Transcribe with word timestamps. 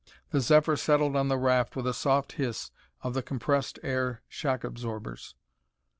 The 0.31 0.41
Zephyr 0.41 0.77
settled 0.77 1.15
on 1.15 1.27
the 1.27 1.37
raft 1.37 1.75
with 1.75 1.85
a 1.85 1.93
soft 1.93 2.31
hiss 2.31 2.71
of 3.03 3.13
the 3.13 3.21
compressed 3.21 3.77
air 3.83 4.23
shock 4.27 4.63
absorbers. 4.63 5.35